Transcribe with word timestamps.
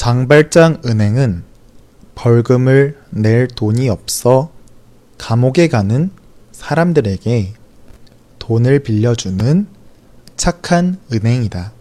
장발장 0.00 0.80
은행은 0.86 1.44
벌금을 2.14 2.98
낼 3.10 3.46
돈이 3.48 3.90
없어 3.90 4.50
감옥에 5.18 5.68
가는 5.68 6.10
사람들에게 6.52 7.52
돈을 8.38 8.78
빌려주는 8.78 9.66
착한 10.38 10.98
은행이다. 11.12 11.74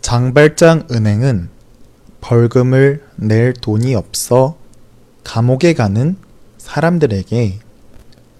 장발장 0.00 0.88
은행은 0.90 1.50
벌금을 2.22 3.06
낼 3.16 3.52
돈이 3.52 3.94
없어 3.94 4.63
감옥에 5.24 5.72
가는 5.72 6.16
사람들에게 6.58 7.58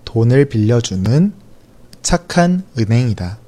돈을 0.05 0.45
빌려주는 0.45 1.33
착한 2.03 2.65
은행이다. 2.79 3.39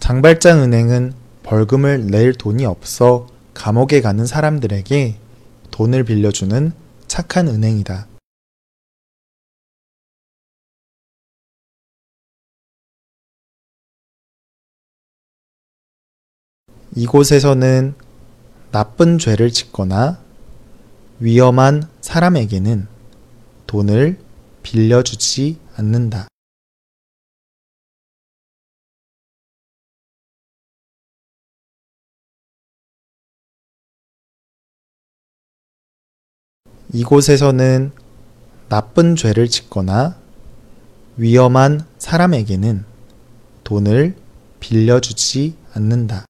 장발장 0.00 0.62
은행은 0.64 1.14
벌금을 1.44 2.08
낼 2.08 2.34
돈이 2.34 2.64
없어 2.66 3.28
감옥에 3.54 4.00
가는 4.00 4.26
사람들에게 4.26 5.16
돈을 5.70 6.04
빌려주는 6.04 6.72
착한 7.06 7.46
은행이다. 7.46 8.09
이곳에서는 16.96 17.94
나쁜 18.72 19.18
죄를 19.18 19.52
짓거나 19.52 20.20
위험한 21.20 21.88
사람에게는 22.00 22.88
돈을 23.66 24.18
빌려주지 24.62 25.58
않는다. 25.76 26.26
이곳에서는 36.92 37.92
나쁜 38.68 39.14
죄를 39.14 39.48
짓거나 39.48 40.18
위험한 41.16 41.86
사람에게는 41.98 42.84
돈을 43.62 44.16
빌려주지 44.58 45.56
않는다. 45.72 46.24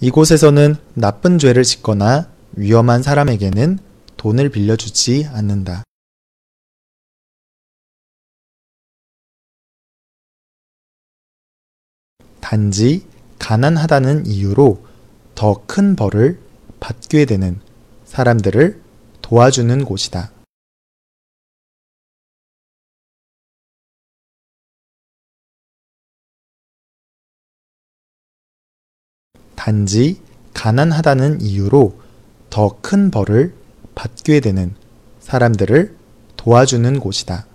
이곳에서는 0.00 0.76
나쁜 0.94 1.38
죄를 1.38 1.64
짓거나 1.64 2.30
위험한 2.52 3.02
사람에게는 3.02 3.78
돈을 4.18 4.50
빌려주지 4.50 5.26
않는다. 5.32 5.84
단지 12.40 13.06
가난하다는 13.38 14.26
이유로 14.26 14.84
더 15.34 15.62
큰 15.66 15.96
벌을 15.96 16.40
받게 16.80 17.24
되는 17.24 17.60
사람들을 18.04 18.80
도와주는 19.22 19.84
곳이다. 19.84 20.30
단지 29.66 30.22
가난하다는 30.54 31.40
이유로 31.40 32.00
더 32.50 32.80
큰 32.82 33.10
벌을 33.10 33.52
받게 33.96 34.38
되는 34.38 34.76
사람들을 35.18 35.96
도와주는 36.36 37.00
곳이다. 37.00 37.48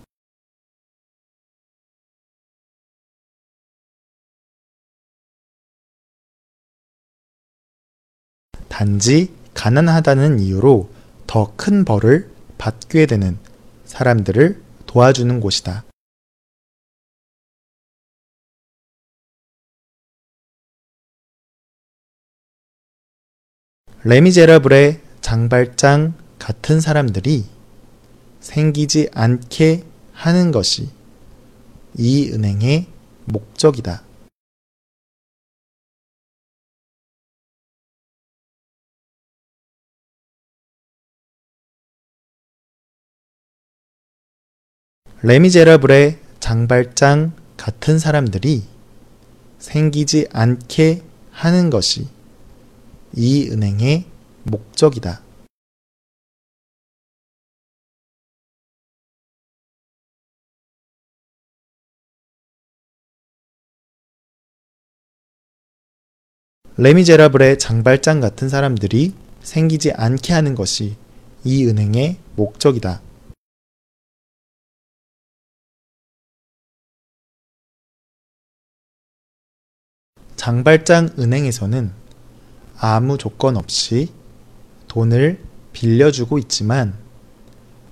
단지 8.67 9.33
가난하다는 9.53 10.39
이유로 10.39 10.89
더 11.27 11.55
큰 11.55 11.85
벌을 11.85 12.29
받게 12.57 13.05
되는 13.05 13.37
사람들을 13.85 14.61
도와주는 14.85 15.39
곳이다. 15.39 15.85
레미제라블의 24.03 24.99
장발장 25.21 26.15
같은 26.39 26.81
사람들이 26.81 27.45
생기지 28.39 29.09
않게 29.13 29.83
하는 30.11 30.51
것이 30.51 30.89
이 31.95 32.31
은행의 32.31 32.87
목적이다. 33.25 34.01
레미제라블의 45.21 46.17
장발장 46.39 47.33
같은 47.55 47.99
사람들이 47.99 48.63
생기지 49.59 50.27
않게 50.31 51.03
하는 51.29 51.69
것이 51.69 52.20
이 53.15 53.49
은행의 53.49 54.05
목적이다. 54.43 55.21
레미제라블의 66.77 67.59
장발장 67.59 68.21
같은 68.21 68.49
사람들이 68.49 69.13
생기지 69.41 69.91
않게 69.91 70.33
하는 70.33 70.55
것이 70.55 70.95
이 71.43 71.67
은행의 71.67 72.17
목적이다. 72.35 73.01
장발장 80.37 81.09
은행에서는 81.19 82.00
아무 82.83 83.19
조건 83.19 83.57
없이 83.57 84.11
돈을 84.87 85.39
빌려주고 85.71 86.39
있지만 86.39 86.97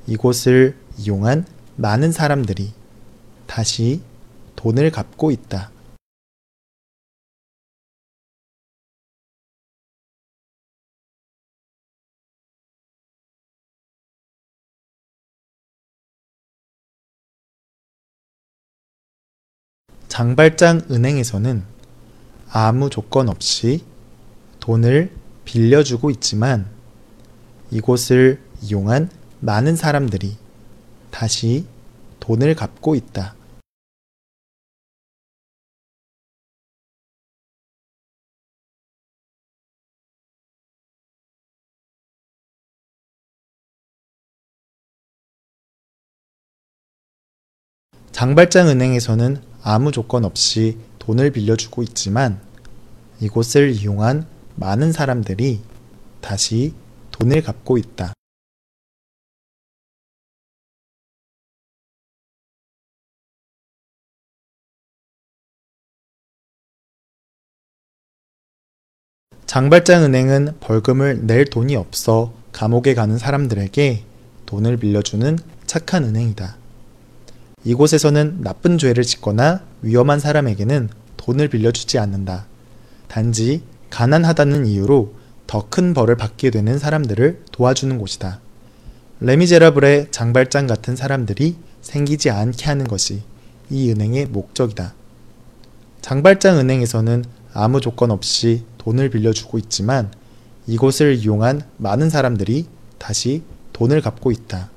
이곳을 0.07 0.75
이용한 0.97 1.45
많은 1.75 2.11
사람들이 2.11 2.73
다시 3.45 4.01
돈을 4.55 4.89
갚고 4.89 5.29
있다. 5.29 5.69
장발장 20.07 20.87
은행에서는 20.89 21.63
아무 22.49 22.89
조건 22.89 23.29
없이 23.29 23.83
돈을 24.69 25.09
빌려주고 25.45 26.11
있지만 26.11 26.69
이곳을 27.71 28.39
이용한 28.61 29.09
많은 29.39 29.75
사람들이 29.75 30.37
다시 31.09 31.65
돈을 32.19 32.53
갚고 32.53 32.93
있다. 32.93 33.33
장발장 48.11 48.67
은행에서는 48.67 49.41
아무 49.63 49.91
조건 49.91 50.25
없이 50.25 50.77
돈을 50.99 51.31
빌려주고 51.31 51.81
있지만 51.81 52.39
이곳을 53.19 53.71
이용한 53.71 54.37
많은 54.59 54.91
사람들이 54.91 55.61
다시 56.19 56.73
돈을 57.11 57.41
갚고 57.41 57.77
있다. 57.77 58.13
장발장 69.45 70.03
은행은 70.03 70.57
벌금을 70.59 71.25
낼 71.25 71.45
돈이 71.45 71.75
없어 71.75 72.33
감옥에 72.51 72.93
가는 72.93 73.17
사람들에게 73.17 74.03
돈을 74.45 74.77
빌려주는 74.77 75.39
착한 75.65 76.03
은행이다. 76.03 76.57
이곳에서는 77.63 78.41
나쁜 78.41 78.77
죄를 78.77 79.03
짓거나 79.03 79.63
위험한 79.81 80.19
사람에게는 80.19 80.89
돈을 81.17 81.47
빌려주지 81.47 81.97
않는다. 81.97 82.45
단지 83.07 83.63
가난하다는 83.89 84.65
이유로 84.65 85.13
더 85.47 85.67
큰 85.69 85.95
벌을 85.95 86.15
받게 86.15 86.51
되는 86.51 86.77
사람들을 86.77 87.45
도와주는 87.51 87.97
곳이다. 87.97 88.39
레미제라블의 89.19 90.09
장발장 90.11 90.67
같은 90.67 90.95
사람들이 90.95 91.55
생기지 91.81 92.29
않게 92.29 92.65
하는 92.65 92.87
것이 92.87 93.23
이 93.69 93.91
은행의 93.91 94.27
목적이다. 94.27 94.93
장발장 96.01 96.59
은행에서는 96.59 97.25
아무 97.53 97.81
조건 97.81 98.11
없이 98.11 98.63
돈을 98.77 99.09
빌려주고 99.09 99.57
있지만 99.57 100.11
이곳을 100.67 101.15
이용한 101.15 101.63
많은 101.77 102.09
사람들이 102.09 102.67
다시 102.99 103.43
돈을 103.73 104.01
갚고 104.01 104.31
있다. 104.31 104.69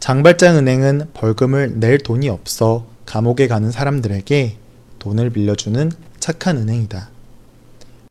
장발장 0.00 0.56
은행은 0.56 1.08
벌금을 1.14 1.80
낼 1.80 1.98
돈이 1.98 2.28
없어 2.28 2.86
감옥에 3.06 3.48
가는 3.48 3.70
사람들에게 3.70 4.56
돈을 4.98 5.30
빌려주는 5.30 5.92
착한 6.20 6.56
은행이다. 6.56 7.10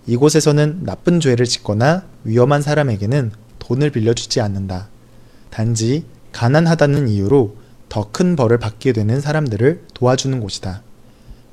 이곳에서는 0.07 0.83
나쁜 0.83 1.19
죄를 1.19 1.45
짓거나 1.45 2.03
위험한 2.23 2.61
사람에게는 2.61 3.31
돈을 3.59 3.91
빌려주지 3.91 4.41
않는다. 4.41 4.87
단지 5.49 6.05
가난하다는 6.31 7.07
이유로 7.07 7.55
더 7.89 8.11
큰 8.11 8.35
벌을 8.35 8.57
받게 8.57 8.91
되는 8.91 9.21
사람들을 9.21 9.85
도와주는 9.93 10.39
곳이다. 10.41 10.81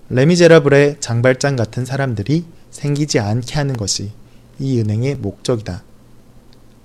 레미제라블의 0.08 0.96
장발장 1.00 1.56
같은 1.56 1.84
사람들이 1.84 2.44
생기지 2.70 3.20
않게 3.20 3.54
하는 3.54 3.76
것이 3.76 4.10
이 4.58 4.80
은행의 4.80 5.16
목적이다. 5.16 5.82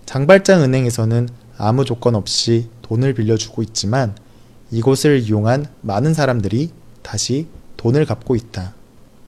장발장 0.05 0.63
은행에서는 0.63 1.27
아무 1.57 1.85
조건 1.85 2.15
없이 2.15 2.69
돈을 2.87 3.13
빌려주고 3.13 3.61
있지만 3.63 4.15
이곳을 4.71 5.19
이용한 5.19 5.65
많은 5.81 6.13
사람들이 6.13 6.71
다시 7.01 7.47
돈을 7.77 8.05
갚고 8.05 8.35
있다. 8.35 8.73